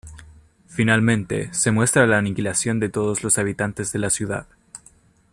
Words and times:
Finalmente, 0.67 1.53
se 1.53 1.69
muestra 1.69 2.07
la 2.07 2.17
aniquilación 2.17 2.79
de 2.79 2.89
todos 2.89 3.23
los 3.23 3.37
habitantes 3.37 3.91
de 3.91 3.99
la 3.99 4.09
ciudad. 4.09 4.47